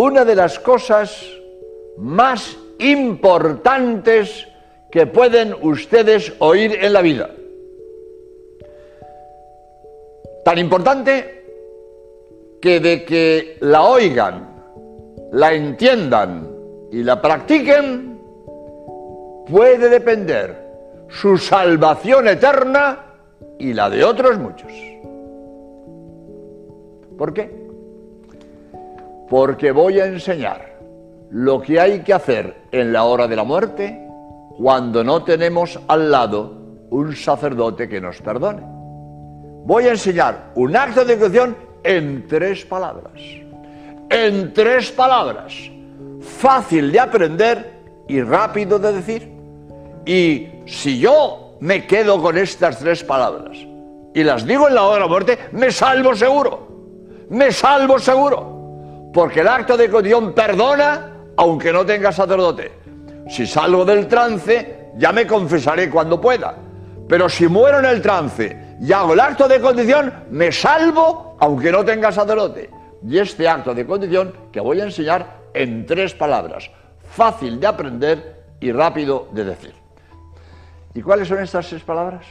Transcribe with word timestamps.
una 0.00 0.24
de 0.24 0.34
las 0.34 0.58
cosas 0.58 1.26
más 1.98 2.56
importantes 2.78 4.48
que 4.90 5.06
pueden 5.06 5.54
ustedes 5.60 6.32
oír 6.38 6.78
en 6.80 6.94
la 6.94 7.02
vida. 7.02 7.30
Tan 10.42 10.56
importante 10.56 11.44
que 12.62 12.80
de 12.80 13.04
que 13.04 13.58
la 13.60 13.82
oigan, 13.82 14.48
la 15.32 15.52
entiendan 15.52 16.48
y 16.90 17.02
la 17.02 17.20
practiquen, 17.20 18.18
puede 19.50 19.90
depender 19.90 20.56
su 21.08 21.36
salvación 21.36 22.26
eterna 22.26 23.04
y 23.58 23.74
la 23.74 23.90
de 23.90 24.02
otros 24.02 24.38
muchos. 24.38 24.72
¿Por 27.18 27.34
qué? 27.34 27.69
Porque 29.30 29.70
voy 29.70 30.00
a 30.00 30.06
enseñar 30.06 30.76
lo 31.30 31.62
que 31.62 31.78
hay 31.78 32.00
que 32.00 32.12
hacer 32.12 32.62
en 32.72 32.92
la 32.92 33.04
hora 33.04 33.28
de 33.28 33.36
la 33.36 33.44
muerte 33.44 34.06
cuando 34.58 35.04
no 35.04 35.22
tenemos 35.22 35.78
al 35.86 36.10
lado 36.10 36.52
un 36.90 37.14
sacerdote 37.14 37.88
que 37.88 38.00
nos 38.00 38.20
perdone. 38.20 38.62
Voy 39.64 39.86
a 39.86 39.92
enseñar 39.92 40.50
un 40.56 40.74
acto 40.74 41.04
de 41.04 41.14
ejecución 41.14 41.56
en 41.84 42.26
tres 42.26 42.64
palabras. 42.64 43.22
En 44.10 44.52
tres 44.52 44.90
palabras. 44.90 45.54
Fácil 46.20 46.90
de 46.90 46.98
aprender 46.98 47.72
y 48.08 48.20
rápido 48.22 48.80
de 48.80 48.92
decir. 48.92 49.32
Y 50.04 50.48
si 50.66 50.98
yo 50.98 51.56
me 51.60 51.86
quedo 51.86 52.20
con 52.20 52.36
estas 52.36 52.80
tres 52.80 53.04
palabras 53.04 53.56
y 54.12 54.24
las 54.24 54.44
digo 54.44 54.66
en 54.66 54.74
la 54.74 54.82
hora 54.82 54.94
de 54.94 55.00
la 55.00 55.06
muerte, 55.06 55.38
me 55.52 55.70
salvo 55.70 56.16
seguro. 56.16 56.66
Me 57.28 57.52
salvo 57.52 57.96
seguro. 58.00 58.59
Porque 59.12 59.40
el 59.40 59.48
acto 59.48 59.76
de 59.76 59.84
ejecución 59.84 60.32
perdona 60.32 61.12
aunque 61.36 61.72
no 61.72 61.84
tenga 61.84 62.12
sacerdote. 62.12 62.72
Si 63.28 63.46
salgo 63.46 63.84
del 63.84 64.06
trance, 64.06 64.90
ya 64.96 65.12
me 65.12 65.26
confesaré 65.26 65.88
cuando 65.88 66.20
pueda. 66.20 66.56
Pero 67.08 67.28
si 67.28 67.48
muero 67.48 67.78
en 67.78 67.86
el 67.86 68.02
trance 68.02 68.76
y 68.80 68.92
hago 68.92 69.14
el 69.14 69.20
acto 69.20 69.48
de 69.48 69.60
condición, 69.60 70.12
me 70.30 70.52
salvo 70.52 71.36
aunque 71.40 71.72
no 71.72 71.84
tenga 71.84 72.12
sacerdote. 72.12 72.70
Y 73.06 73.18
este 73.18 73.48
acto 73.48 73.74
de 73.74 73.86
condición 73.86 74.32
que 74.52 74.60
voy 74.60 74.80
a 74.80 74.84
enseñar 74.84 75.40
en 75.54 75.86
tres 75.86 76.14
palabras, 76.14 76.70
fácil 77.10 77.58
de 77.58 77.66
aprender 77.66 78.42
y 78.60 78.70
rápido 78.72 79.28
de 79.32 79.44
decir. 79.44 79.74
¿Y 80.94 81.02
cuáles 81.02 81.28
son 81.28 81.42
estas 81.42 81.68
tres 81.68 81.82
palabras? 81.82 82.26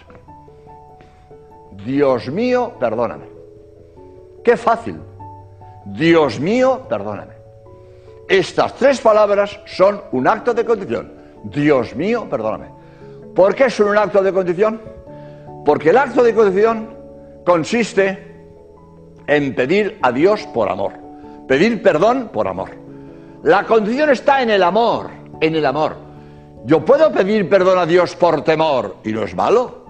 Dios 1.85 2.29
mío, 2.29 2.73
perdóname. 2.79 3.25
Qué 4.43 4.55
fácil. 4.55 4.97
Dios 5.93 6.39
mío, 6.39 6.85
perdóname. 6.87 7.33
Estas 8.27 8.75
tres 8.75 9.01
palabras 9.01 9.59
son 9.65 10.01
un 10.11 10.27
acto 10.27 10.53
de 10.53 10.63
condición. 10.63 11.13
Dios 11.43 11.95
mío, 11.95 12.27
perdóname. 12.29 12.67
¿Por 13.35 13.55
qué 13.55 13.69
son 13.69 13.89
un 13.89 13.97
acto 13.97 14.21
de 14.21 14.31
condición? 14.31 14.81
Porque 15.65 15.89
el 15.89 15.97
acto 15.97 16.23
de 16.23 16.33
condición 16.33 16.89
consiste 17.45 18.29
en 19.25 19.55
pedir 19.55 19.97
a 20.01 20.11
Dios 20.11 20.45
por 20.53 20.69
amor. 20.69 20.93
Pedir 21.47 21.81
perdón 21.81 22.29
por 22.31 22.47
amor. 22.47 22.69
La 23.43 23.63
condición 23.63 24.09
está 24.09 24.41
en 24.41 24.49
el 24.49 24.61
amor, 24.61 25.09
en 25.39 25.55
el 25.55 25.65
amor. 25.65 25.95
Yo 26.65 26.83
puedo 26.83 27.11
pedir 27.11 27.49
perdón 27.49 27.79
a 27.79 27.85
Dios 27.85 28.15
por 28.15 28.43
temor 28.43 28.97
y 29.03 29.13
no 29.13 29.23
es 29.23 29.33
malo. 29.33 29.85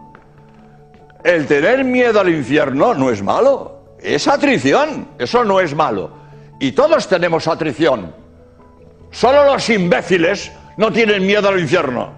El 1.24 1.48
tener 1.48 1.84
miedo 1.84 2.20
al 2.20 2.30
infierno 2.30 2.94
no 2.94 3.10
es 3.10 3.22
malo. 3.22 3.79
Es 4.02 4.28
atrición, 4.28 5.10
eso 5.18 5.44
no 5.44 5.60
es 5.60 5.76
malo. 5.76 6.12
Y 6.60 6.72
todos 6.72 7.08
tenemos 7.08 7.48
atrición. 7.48 8.14
Solo 9.12 9.46
los 9.46 9.70
imbéciles 9.70 10.52
no 10.78 10.92
tienen 10.92 11.26
miedo 11.26 11.50
al 11.50 11.60
infierno. 11.60 12.14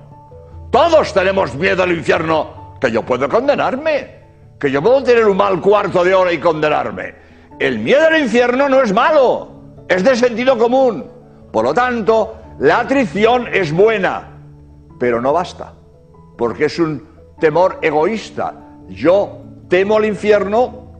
Todos 0.71 1.13
tenemos 1.13 1.55
miedo 1.55 1.83
al 1.83 1.91
infierno, 1.91 2.75
que 2.79 2.91
yo 2.91 3.03
puedo 3.03 3.27
condenarme, 3.27 4.21
que 4.59 4.71
yo 4.71 4.81
puedo 4.81 5.03
tener 5.03 5.27
un 5.27 5.37
mal 5.37 5.59
cuarto 5.59 6.03
de 6.03 6.13
hora 6.13 6.31
y 6.31 6.37
condenarme. 6.37 7.15
El 7.59 7.79
miedo 7.79 8.07
al 8.07 8.19
infierno 8.19 8.69
no 8.69 8.81
es 8.81 8.93
malo, 8.93 9.49
es 9.87 10.03
de 10.03 10.15
sentido 10.15 10.57
común. 10.57 11.05
Por 11.51 11.65
lo 11.65 11.73
tanto, 11.73 12.37
la 12.59 12.79
atrición 12.79 13.47
es 13.51 13.71
buena, 13.71 14.29
pero 14.99 15.21
no 15.21 15.33
basta, 15.33 15.73
porque 16.37 16.65
es 16.65 16.79
un 16.79 17.07
temor 17.39 17.79
egoísta. 17.81 18.53
Yo 18.87 19.41
temo 19.67 19.97
al 19.97 20.05
infierno 20.05 20.90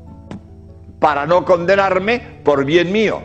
para 1.01 1.25
no 1.25 1.43
condenarme 1.43 2.21
por 2.43 2.63
bien 2.63 2.91
mío. 2.91 3.23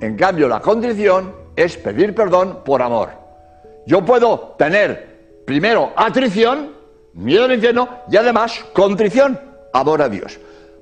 En 0.00 0.16
cambio, 0.16 0.46
la 0.46 0.60
condición 0.60 1.34
es 1.56 1.76
pedir 1.76 2.14
perdón 2.14 2.60
por 2.64 2.80
amor. 2.80 3.08
Yo 3.86 4.04
puedo 4.04 4.54
tener 4.56 5.42
primero 5.44 5.92
atrición, 5.96 6.76
miedo 7.14 7.46
al 7.46 7.54
infierno, 7.54 7.88
y 8.08 8.16
además 8.16 8.64
contrición, 8.72 9.36
amor 9.72 10.00
a 10.00 10.08
Dios. 10.08 10.38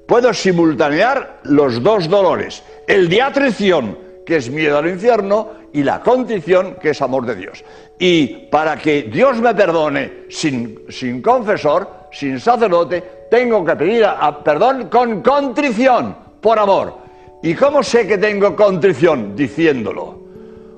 Puedo 0.07 0.35
simultanear 0.35 1.41
los 1.45 1.83
dos 1.83 2.07
dolores, 2.11 2.63
el 2.87 3.09
de 3.09 3.23
atrición, 3.23 3.99
que 4.27 4.37
es 4.37 4.51
miedo 4.51 4.77
al 4.77 4.89
infierno, 4.89 5.53
y 5.73 5.83
la 5.83 6.03
contrición, 6.03 6.77
que 6.83 6.91
es 6.91 7.01
amor 7.01 7.25
de 7.25 7.37
Dios. 7.37 7.65
Y 7.99 8.27
para 8.51 8.77
que 8.77 9.05
Dios 9.05 9.39
me 9.39 9.55
perdone 9.55 10.25
sin, 10.29 10.85
sin 10.91 11.23
confesor, 11.23 12.09
sin 12.13 12.39
sacerdote, 12.39 13.27
tengo 13.31 13.65
que 13.65 13.75
pedir 13.75 14.07
perdón 14.45 14.89
con 14.91 15.23
contrición, 15.23 16.26
por 16.47 16.61
amor. 16.61 16.95
¿Y 17.43 17.57
cómo 17.57 17.83
sé 17.83 18.07
que 18.07 18.19
tengo 18.19 18.55
contrición? 18.55 19.35
Diciéndolo. 19.35 20.17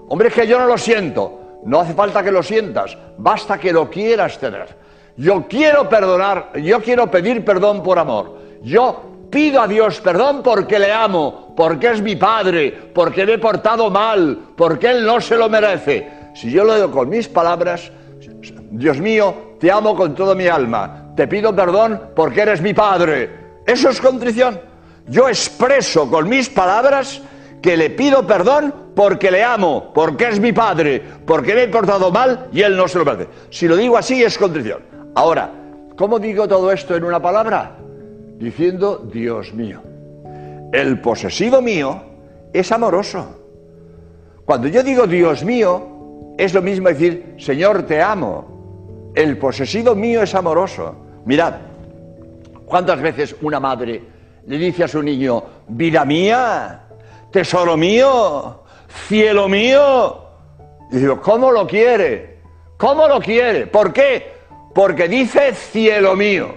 Hombre, 0.09 0.29
es 0.29 0.35
que 0.35 0.47
yo 0.47 0.59
no 0.59 0.67
lo 0.67 0.79
siento. 0.79 1.61
No 1.67 1.81
hace 1.81 1.93
falta 1.93 2.23
que 2.23 2.33
lo 2.33 2.43
sientas, 2.43 2.97
basta 3.19 3.59
que 3.59 3.71
lo 3.71 3.91
quieras 3.91 4.39
tener. 4.39 4.67
Yo 5.19 5.45
quiero 5.47 5.87
perdonar, 5.87 6.53
yo 6.59 6.81
quiero 6.81 7.11
pedir 7.11 7.45
perdón 7.45 7.83
por 7.83 7.99
amor. 7.99 8.39
Yo 8.63 9.27
pido 9.29 9.61
a 9.61 9.69
Dios 9.69 10.01
perdón 10.01 10.41
porque 10.43 10.79
le 10.79 10.91
amo, 10.91 11.53
porque 11.55 11.91
es 11.91 12.01
mi 12.01 12.17
padre, 12.17 12.73
porque 12.95 13.27
me 13.27 13.35
he 13.35 13.39
portado 13.39 13.91
mal, 13.91 14.39
porque 14.57 14.89
Él 14.89 15.05
no 15.05 15.21
se 15.21 15.37
lo 15.37 15.51
merece. 15.51 16.31
Si 16.35 16.51
yo 16.51 16.65
lo 16.65 16.77
digo 16.77 16.91
con 16.91 17.11
mis 17.11 17.29
palabras, 17.29 17.93
Dios 18.71 18.99
mío, 19.01 19.57
te 19.61 19.71
amo 19.71 19.95
con 19.95 20.15
toda 20.15 20.35
mi 20.35 20.47
alma, 20.47 21.13
te 21.15 21.29
pido 21.29 21.55
perdón 21.55 22.01
porque 22.17 22.41
eres 22.41 22.63
mi 22.63 22.73
padre. 22.73 23.61
Eso 23.67 23.91
es 23.91 24.01
contrición. 24.01 24.68
Yo 25.09 25.29
expreso 25.29 26.11
con 26.11 26.29
mis 26.29 26.49
palabras 26.49 27.23
que 27.63 27.77
le 27.77 27.91
pido 27.91 28.27
perdón 28.27 28.75
porque 28.95 29.31
le 29.31 29.43
amo, 29.43 29.91
porque 29.95 30.29
es 30.29 30.41
mi 30.41 30.53
padre, 30.53 31.03
porque 31.25 31.55
le 31.55 31.65
he 31.65 31.69
portado 31.69 32.11
mal 32.11 32.49
y 32.53 32.63
él 32.63 32.77
no 32.77 32.89
se 32.89 32.99
lo 32.99 33.05
merece. 33.05 33.29
Si 33.51 33.67
lo 33.67 33.77
digo 33.77 33.97
así 33.97 34.23
es 34.23 34.37
contrición. 34.37 34.83
Ahora, 35.15 35.51
¿cómo 35.97 36.19
digo 36.19 36.47
todo 36.47 36.71
esto 36.73 36.95
en 36.95 37.05
una 37.05 37.21
palabra? 37.21 37.77
Diciendo 38.37 39.09
Dios 39.13 39.53
mío. 39.55 39.81
El 40.73 41.01
posesivo 41.01 41.63
mío 41.63 42.03
es 42.53 42.71
amoroso. 42.71 43.37
Cuando 44.45 44.69
yo 44.69 44.83
digo 44.83 45.07
Dios 45.07 45.45
mío, 45.45 46.35
es 46.37 46.55
lo 46.55 46.63
mismo 46.63 46.89
decir 46.89 47.35
Señor 47.39 47.85
te 47.85 48.01
amo. 48.03 49.13
El 49.15 49.39
posesivo 49.39 49.95
mío 49.95 50.23
es 50.23 50.35
amoroso. 50.35 50.95
Mirad, 51.25 51.55
¿cuántas 52.67 53.01
veces 53.01 53.35
una 53.41 53.59
madre 53.59 54.18
le 54.49 54.59
dice 54.59 54.85
a 54.85 54.89
su 54.89 55.03
niño, 55.03 55.45
vida 55.69 56.05
mía? 56.05 56.89
tesoro 57.31 57.77
mío, 57.77 58.63
cielo 59.07 59.49
mío. 59.49 60.25
Y 60.91 60.97
digo, 60.97 61.21
¿cómo 61.21 61.53
lo 61.53 61.67
quiere? 61.67 62.39
¿Cómo 62.79 63.07
lo 63.07 63.21
quiere? 63.21 63.67
¿Por 63.67 63.93
qué? 63.93 64.33
Porque 64.75 65.07
dice 65.07 65.55
cielo 65.55 66.17
mío. 66.17 66.55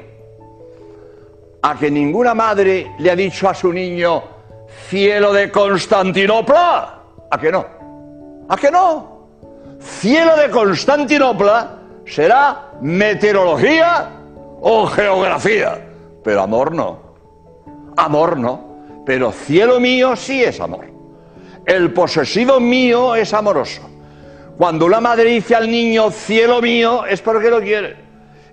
A 1.61 1.77
que 1.77 1.91
ninguna 1.91 2.33
madre 2.33 2.93
le 2.97 3.11
ha 3.11 3.15
dicho 3.15 3.49
a 3.49 3.53
su 3.53 3.71
niño 3.71 4.23
cielo 4.89 5.33
de 5.33 5.51
Constantinopla. 5.51 6.99
¿A 7.29 7.39
que 7.39 7.51
no? 7.51 7.65
¿A 8.47 8.55
que 8.55 8.71
no? 8.71 9.27
Cielo 9.79 10.35
de 10.37 10.49
Constantinopla 10.49 11.77
será 12.05 12.71
meteorología 12.81 14.09
o 14.61 14.85
geografía. 14.87 15.87
Pero 16.23 16.41
amor 16.41 16.73
no. 16.73 17.10
Amor 17.97 18.37
no. 18.37 18.71
Pero 19.05 19.31
cielo 19.31 19.79
mío 19.79 20.15
sí 20.15 20.43
es 20.43 20.59
amor. 20.59 20.85
El 21.65 21.93
posesivo 21.93 22.59
mío 22.59 23.15
es 23.15 23.33
amoroso. 23.33 23.81
Cuando 24.57 24.85
una 24.85 25.01
madre 25.01 25.25
dice 25.25 25.55
al 25.55 25.69
niño 25.69 26.11
cielo 26.11 26.61
mío 26.61 27.05
es 27.05 27.21
porque 27.21 27.49
lo 27.49 27.61
quiere. 27.61 27.95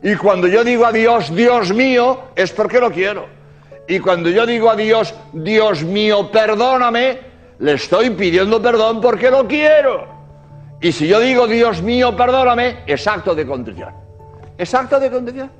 Y 0.02 0.14
cuando 0.16 0.46
yo 0.46 0.64
digo 0.64 0.86
a 0.86 0.92
Dios 0.92 1.34
Dios 1.34 1.72
mío 1.72 2.20
es 2.34 2.52
porque 2.52 2.80
lo 2.80 2.90
quiero. 2.90 3.26
Y 3.86 3.98
cuando 3.98 4.30
yo 4.30 4.46
digo 4.46 4.70
a 4.70 4.76
Dios 4.76 5.14
Dios 5.32 5.82
mío 5.82 6.30
perdóname, 6.30 7.18
le 7.58 7.72
estoy 7.72 8.10
pidiendo 8.10 8.62
perdón 8.62 9.00
porque 9.00 9.30
lo 9.30 9.46
quiero. 9.46 10.06
Y 10.80 10.92
si 10.92 11.08
yo 11.08 11.20
digo 11.20 11.46
Dios 11.46 11.82
mío 11.82 12.16
perdóname, 12.16 12.84
es 12.86 13.06
acto 13.06 13.34
de 13.34 13.46
contrición. 13.46 13.92
Es 14.56 14.72
acto 14.74 15.00
de 15.00 15.10
contrición. 15.10 15.50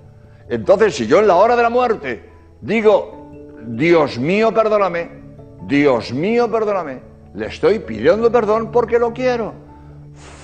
Entonces 0.49 0.95
si 0.95 1.07
yo 1.07 1.19
en 1.19 1.27
la 1.27 1.37
hora 1.37 1.57
de 1.57 1.63
la 1.63 1.71
muerte 1.71 2.31
digo 2.61 3.18
Dios 3.67 4.19
mío, 4.19 4.53
perdóname, 4.53 5.11
Dios 5.67 6.13
mío, 6.13 6.51
perdóname, 6.51 7.01
Le 7.35 7.47
estoy 7.47 7.79
pidiendo 7.81 8.33
perdón 8.33 8.71
porque 8.73 8.99
lo 8.99 9.13
quiero. 9.13 9.53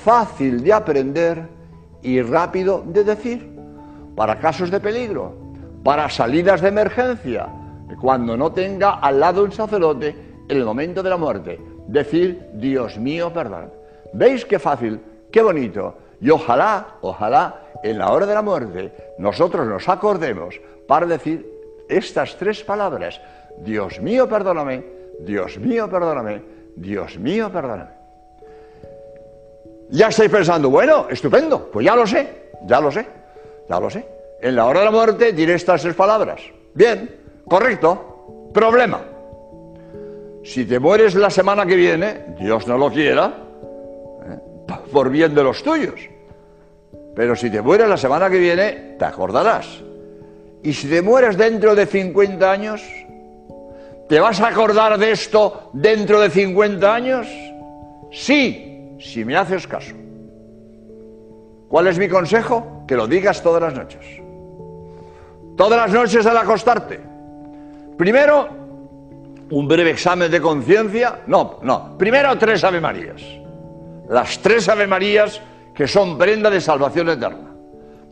Fácil 0.05 0.63
de 0.63 0.73
aprender 0.73 1.49
y 2.03 2.21
rápido 2.21 2.85
de 2.87 3.05
decir. 3.05 3.55
Para 4.15 4.39
casos 4.39 4.71
de 4.71 4.79
peligro, 4.79 5.35
para 5.83 6.09
salidas 6.09 6.61
de 6.61 6.69
emergencia, 6.69 7.49
cuando 8.01 8.37
no 8.37 8.53
tenga 8.53 8.99
al 9.01 9.19
lado 9.19 9.43
un 9.43 9.51
sacerdote 9.51 10.15
en 10.49 10.57
el 10.57 10.65
momento 10.65 11.03
de 11.03 11.11
la 11.11 11.17
muerte. 11.17 11.61
Decir, 11.89 12.51
Dios 12.55 12.99
mío, 12.99 13.33
perdón. 13.33 13.73
¿Veis 14.13 14.45
qué 14.45 14.59
fácil, 14.59 15.01
qué 15.33 15.43
bonito? 15.43 15.97
Y 16.21 16.31
ojalá, 16.31 16.99
ojalá, 17.01 17.63
en 17.83 17.99
la 17.99 18.13
hora 18.13 18.27
de 18.27 18.35
la 18.35 18.43
muerte, 18.43 18.93
nosotros 19.19 19.67
nos 19.67 19.89
acordemos 19.89 20.61
para 20.87 21.07
decir 21.07 21.54
estas 21.89 22.37
tres 22.37 22.63
palabras. 22.63 23.21
Dios 23.59 24.01
mío, 24.01 24.29
perdóname, 24.29 24.85
Dios 25.21 25.59
mío, 25.59 25.89
perdóname, 25.89 26.43
Dios 26.77 27.19
mío, 27.19 27.51
perdóname. 27.53 27.91
Ya 29.91 30.09
estáis 30.09 30.31
pensando, 30.31 30.71
bueno, 30.71 31.07
estupendo, 31.11 31.71
pues 31.71 31.87
ya 31.87 31.95
lo 31.95 32.07
sé, 32.07 32.51
ya 32.67 32.81
lo 32.81 32.91
sé, 32.91 33.07
ya 33.69 33.79
lo 33.79 33.91
sé. 33.91 34.07
En 34.41 34.57
la 34.57 34.67
hora 34.67 34.81
de 34.81 34.85
la 34.87 34.91
muerte 34.91 35.33
diré 35.33 35.55
estas 35.55 35.83
tres 35.83 35.95
palabras. 35.95 36.41
Bien, 36.75 37.43
correcto. 37.47 38.51
Problema. 38.53 39.01
Si 40.43 40.67
te 40.67 40.79
mueres 40.79 41.15
la 41.15 41.31
semana 41.31 41.65
que 41.65 41.77
viene, 41.77 42.37
Dios 42.39 42.67
no 42.67 42.77
lo 42.77 42.91
quiera, 42.91 43.33
¿eh? 44.29 44.39
por 44.93 45.11
bien 45.11 45.35
de 45.35 45.43
los 45.43 45.63
tuyos. 45.63 46.09
Pero 47.15 47.37
si 47.37 47.51
te 47.51 47.63
mueres 47.63 47.89
la 47.89 47.97
semana 47.97 48.29
que 48.29 48.39
viene, 48.39 48.97
te 48.99 49.05
acordarás. 49.05 49.83
Y 50.65 50.73
si 50.73 50.89
te 50.89 51.03
mueres 51.03 51.37
dentro 51.37 51.75
de 51.75 51.85
50 51.85 52.51
años, 52.51 52.83
¿te 54.09 54.19
vas 54.19 54.41
a 54.41 54.49
acordar 54.49 54.97
de 54.99 55.11
esto 55.11 55.69
dentro 55.75 56.19
de 56.19 56.31
50 56.31 56.95
años? 56.95 57.27
Sí, 58.11 58.97
si 58.99 59.27
me 59.27 59.37
haces 59.37 59.67
caso. 59.67 59.95
¿Cuál 61.69 61.89
es 61.89 61.99
mi 61.99 62.09
consejo? 62.09 62.85
Que 62.89 62.97
lo 62.97 63.07
digas 63.07 63.43
todas 63.43 63.61
las 63.61 63.75
noches. 63.75 64.07
Todas 65.55 65.79
las 65.79 65.93
noches 65.93 66.25
al 66.25 66.39
acostarte. 66.39 66.99
Primero, 67.99 68.49
un 69.51 69.69
breve 69.69 69.91
examen 69.91 70.31
de 70.31 70.41
conciencia. 70.41 71.21
No, 71.27 71.59
no. 71.63 71.99
Primero 71.99 72.39
tres 72.39 72.65
Ave 72.65 72.81
Marías. 72.81 73.23
Las 74.09 74.39
tres 74.39 74.67
Ave 74.71 74.87
Marías 74.87 75.43
que 75.75 75.87
son 75.87 76.17
prenda 76.17 76.49
de 76.49 76.63
salvación 76.63 77.11
eterna. 77.11 77.54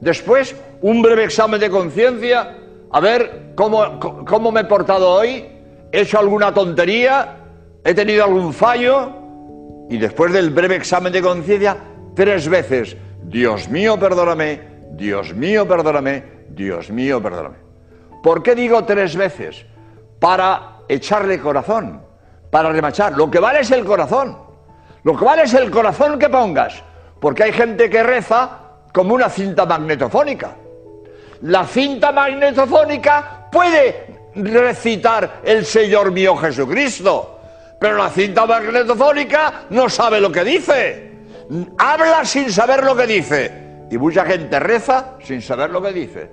Después, 0.02 0.56
un 0.81 1.00
breve 1.00 1.22
examen 1.22 1.60
de 1.60 1.70
conciencia, 1.70 2.56
a 2.90 2.99
ver 2.99 3.52
cómo, 3.54 4.00
cómo 4.26 4.50
me 4.50 4.62
he 4.62 4.64
portado 4.64 5.08
hoy, 5.08 5.46
he 5.93 6.00
hecho 6.00 6.19
alguna 6.19 6.52
tontería, 6.52 7.37
he 7.84 7.94
tenido 7.94 8.25
algún 8.25 8.52
fallo, 8.52 9.12
y 9.88 9.99
después 9.99 10.32
del 10.32 10.50
breve 10.50 10.75
examen 10.75 11.12
de 11.12 11.22
conciencia, 11.22 11.76
tres 12.16 12.49
veces, 12.49 12.96
Dios 13.22 13.69
mío, 13.69 13.96
perdóname, 13.96 14.60
Dios 14.90 15.32
mío, 15.34 15.69
perdóname, 15.69 16.25
Dios 16.49 16.90
mío, 16.90 17.22
perdóname. 17.22 17.58
¿Por 18.25 18.43
qué 18.43 18.56
digo 18.56 18.84
tres 18.84 19.14
veces? 19.14 19.64
Para 20.19 20.78
echarle 20.88 21.38
corazón, 21.38 22.02
para 22.50 22.72
remachar. 22.72 23.12
Lo 23.12 23.31
que 23.31 23.38
vale 23.38 23.60
es 23.60 23.70
el 23.70 23.84
corazón. 23.84 24.37
Lo 25.04 25.16
que 25.16 25.25
vale 25.25 25.43
es 25.44 25.54
el 25.54 25.70
corazón 25.70 26.19
que 26.19 26.28
pongas. 26.28 26.82
Porque 27.20 27.44
hay 27.44 27.52
gente 27.52 27.88
que 27.88 28.02
reza 28.02 28.62
como 28.93 29.15
una 29.15 29.29
cinta 29.29 29.67
magnetofónica. 29.67 30.56
La 31.43 31.67
cinta 31.67 32.12
magnetofónica 32.12 33.49
puede 33.50 34.06
recitar 34.35 35.41
el 35.43 35.65
Señor 35.65 36.12
mío 36.12 36.37
Jesucristo, 36.37 37.41
pero 37.81 37.97
la 37.97 38.11
cinta 38.11 38.47
magnetofónica 38.47 39.65
no 39.71 39.89
sabe 39.89 40.21
lo 40.21 40.31
que 40.31 40.44
dice. 40.44 41.12
Habla 41.79 42.25
sin 42.25 42.53
saber 42.53 42.85
lo 42.85 42.94
que 42.94 43.06
dice. 43.06 43.62
Y 43.91 43.99
mucha 43.99 44.25
gente 44.25 44.59
reza 44.61 45.17
sin 45.23 45.43
saber 45.43 45.71
lo 45.71 45.83
que 45.83 45.93
dice. 45.93 46.31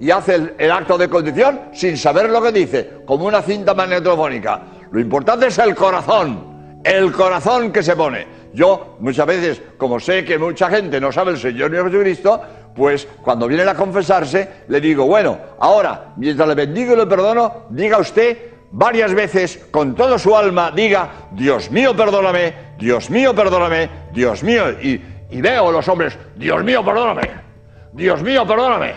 Y 0.00 0.10
hace 0.10 0.52
el, 0.58 0.70
acto 0.70 0.98
de 0.98 1.08
condición 1.08 1.70
sin 1.72 1.96
saber 1.96 2.28
lo 2.30 2.42
que 2.42 2.52
dice, 2.52 2.90
como 3.06 3.26
una 3.26 3.42
cinta 3.42 3.74
magnetofónica. 3.74 4.62
Lo 4.90 5.00
importante 5.00 5.46
es 5.46 5.58
el 5.58 5.74
corazón, 5.74 6.80
el 6.84 7.12
corazón 7.12 7.72
que 7.72 7.82
se 7.82 7.96
pone. 7.96 8.26
Yo 8.56 8.96
muchas 9.00 9.26
veces, 9.26 9.62
como 9.76 10.00
sé 10.00 10.24
que 10.24 10.38
mucha 10.38 10.70
gente 10.70 10.98
no 10.98 11.12
sabe 11.12 11.32
el 11.32 11.36
Señor 11.36 11.70
ni 11.70 11.76
Jesucristo, 11.76 12.40
pues 12.74 13.06
cuando 13.20 13.46
vienen 13.48 13.68
a 13.68 13.74
confesarse, 13.74 14.48
le 14.68 14.80
digo, 14.80 15.04
bueno, 15.04 15.36
ahora, 15.58 16.14
mientras 16.16 16.48
le 16.48 16.54
bendigo 16.54 16.94
y 16.94 16.96
le 16.96 17.06
perdono, 17.06 17.66
diga 17.68 17.98
usted 17.98 18.38
varias 18.70 19.12
veces 19.12 19.68
con 19.70 19.94
toda 19.94 20.18
su 20.18 20.34
alma, 20.34 20.70
diga, 20.70 21.28
Dios 21.32 21.70
mío, 21.70 21.94
perdóname, 21.94 22.54
Dios 22.78 23.10
mío, 23.10 23.34
perdóname, 23.34 23.90
Dios 24.14 24.42
mío. 24.42 24.70
Y, 24.80 25.02
y 25.32 25.40
veo 25.42 25.68
a 25.68 25.72
los 25.72 25.86
hombres, 25.88 26.18
Dios 26.34 26.64
mío, 26.64 26.82
perdóname, 26.82 27.30
Dios 27.92 28.22
mío, 28.22 28.46
perdóname. 28.46 28.94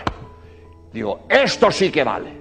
Digo, 0.94 1.26
esto 1.28 1.70
sí 1.70 1.92
que 1.92 2.06
vale, 2.06 2.32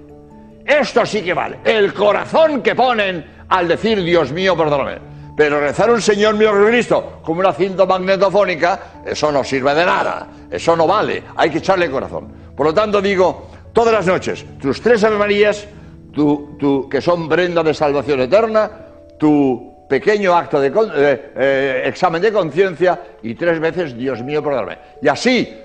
esto 0.65 1.05
sí 1.05 1.21
que 1.21 1.33
vale. 1.33 1.57
El 1.65 1.93
corazón 1.93 2.61
que 2.61 2.75
ponen 2.75 3.43
al 3.49 3.67
decir, 3.67 4.01
Dios 4.03 4.31
mío, 4.31 4.55
perdóname. 4.55 5.18
Pero 5.39 5.61
rezar 5.61 5.89
un 5.89 6.01
Señor 6.01 6.35
mío 6.35 6.51
Jesucristo 6.51 7.21
como 7.23 7.39
una 7.39 7.53
cinta 7.53 7.85
magnetofónica, 7.85 9.03
eso 9.05 9.31
no 9.31 9.41
sirve 9.41 9.73
de 9.73 9.85
nada, 9.85 10.27
eso 10.51 10.75
no 10.75 10.85
vale, 10.85 11.23
hay 11.33 11.49
que 11.49 11.59
echarle 11.59 11.89
corazón. 11.89 12.27
Por 12.53 12.65
lo 12.65 12.73
tanto 12.73 13.01
digo, 13.01 13.47
todas 13.71 13.93
las 13.93 14.05
noches, 14.05 14.45
tus 14.61 14.81
tres 14.81 15.01
Ave 15.05 15.17
Marías, 15.17 15.65
tu, 16.11 16.89
que 16.91 16.99
son 16.99 17.29
prenda 17.29 17.63
de 17.63 17.73
salvación 17.73 18.19
eterna, 18.19 18.69
tu 19.17 19.87
pequeño 19.87 20.35
acto 20.35 20.59
de 20.59 20.67
eh, 20.67 21.31
eh, 21.37 21.83
examen 21.85 22.21
de 22.21 22.33
conciencia 22.33 23.01
y 23.23 23.33
tres 23.35 23.61
veces, 23.61 23.95
Dios 23.95 24.21
mío, 24.21 24.43
perdóname. 24.43 24.77
Y 25.01 25.07
así, 25.07 25.57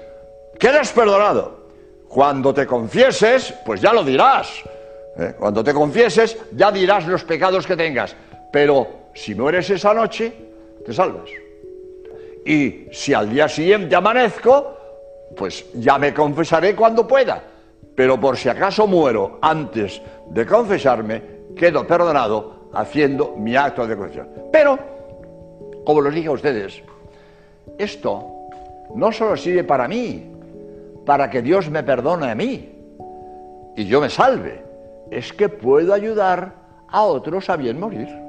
quedas 0.57 0.93
perdonado. 0.93 1.67
Cuando 2.07 2.55
te 2.55 2.65
confieses, 2.65 3.53
pues 3.67 3.81
ya 3.81 3.93
lo 3.93 4.05
dirás. 4.05 4.53
¿eh? 5.19 5.35
Cuando 5.37 5.65
te 5.65 5.75
confieses, 5.75 6.39
ya 6.53 6.71
dirás 6.71 7.09
los 7.09 7.25
pecados 7.25 7.67
que 7.67 7.75
tengas. 7.75 8.15
Pero 8.53 9.03
si 9.15 9.35
mueres 9.35 9.71
esa 9.71 9.95
noche, 9.95 10.33
te 10.85 10.93
salvas. 10.93 11.31
Y 12.45 12.89
si 12.93 13.15
al 13.15 13.31
día 13.31 13.49
siguiente 13.49 13.95
amanezco, 13.97 14.77
pues 15.37 15.67
ya 15.75 15.99
me 15.99 16.13
confesaré 16.13 16.75
cuando 16.75 17.07
pueda. 17.07 17.43
Pero 17.95 18.21
por 18.21 18.37
si 18.37 18.49
acaso 18.49 18.87
muero 18.87 19.39
antes 19.41 20.03
de 20.29 20.45
confesarme, 20.45 21.23
quedo 21.57 21.87
perdonado 21.87 22.71
haciendo 22.75 23.35
mi 23.37 23.57
acto 23.57 23.87
de 23.87 23.97
confesión. 23.97 24.29
Pero, 24.53 24.79
como 25.85 26.03
les 26.03 26.15
dije 26.15 26.29
a 26.29 26.33
ustedes, 26.33 26.83
esto 27.79 28.25
no 28.95 29.13
solo 29.13 29.37
sirve 29.37 29.65
para 29.65 29.89
mí, 29.89 30.33
para 31.07 31.31
que 31.31 31.43
Dios 31.43 31.71
me 31.71 31.83
perdone 31.83 32.31
a 32.31 32.35
mí 32.35 32.71
y 33.77 33.85
yo 33.87 34.01
me 34.01 34.11
salve, 34.11 34.63
es 35.11 35.33
que 35.33 35.49
puedo 35.49 35.93
ayudar 35.93 36.55
a 36.89 37.03
otros 37.03 37.49
a 37.51 37.57
bien 37.57 37.79
morir. 37.79 38.24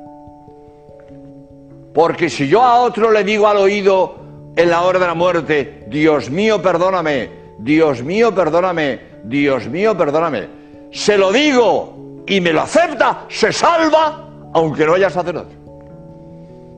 Porque 1.96 2.30
si 2.30 2.50
yo 2.50 2.62
a 2.62 2.82
otro 2.82 3.10
le 3.10 3.24
digo 3.24 3.48
al 3.48 3.56
oído 3.56 4.18
en 4.54 4.70
la 4.70 4.82
hora 4.82 5.00
de 5.00 5.08
la 5.08 5.14
muerte, 5.14 5.86
Dios 5.88 6.30
mío, 6.30 6.62
perdóname, 6.62 7.30
Dios 7.58 8.04
mío, 8.04 8.36
perdóname, 8.36 9.00
Dios 9.24 9.68
mío, 9.70 9.98
perdóname, 9.98 10.50
se 10.92 11.18
lo 11.18 11.32
digo 11.32 12.24
y 12.28 12.42
me 12.42 12.52
lo 12.52 12.64
acepta, 12.64 13.22
se 13.30 13.54
salva, 13.54 14.30
aunque 14.54 14.86
no 14.86 14.96
haya 14.96 15.10
sacerdote. 15.10 15.56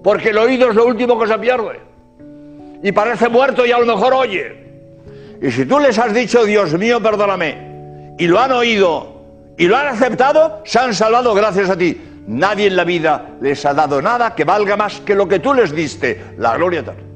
Porque 0.03 0.29
el 0.29 0.37
oído 0.37 0.69
es 0.69 0.75
lo 0.75 0.85
último 0.85 1.19
que 1.19 1.25
se 1.25 1.39
pierde. 1.39 1.81
Y 2.83 2.91
parece 2.91 3.27
muerto 3.27 3.65
y 3.65 3.71
a 3.71 3.79
lo 3.79 3.87
mejor 3.87 4.13
oye. 4.13 4.55
Y 5.41 5.49
si 5.49 5.65
tú 5.65 5.79
les 5.79 5.97
has 5.97 6.13
dicho, 6.13 6.45
Dios 6.45 6.73
mío, 6.77 7.01
perdóname, 7.01 8.13
y 8.19 8.27
lo 8.27 8.39
han 8.39 8.51
oído 8.51 9.23
y 9.57 9.65
lo 9.65 9.77
han 9.77 9.87
aceptado, 9.87 10.61
se 10.63 10.77
han 10.77 10.93
salvado 10.93 11.33
gracias 11.33 11.71
a 11.71 11.75
ti. 11.75 12.06
Nadie 12.27 12.67
en 12.67 12.75
la 12.75 12.83
vida 12.83 13.37
les 13.41 13.65
ha 13.65 13.73
dado 13.73 14.01
nada 14.01 14.35
que 14.35 14.43
valga 14.43 14.75
más 14.75 14.99
que 14.99 15.15
lo 15.15 15.27
que 15.27 15.39
tú 15.39 15.53
les 15.53 15.73
diste, 15.73 16.35
la 16.37 16.57
gloria 16.57 16.81
eterna. 16.81 17.06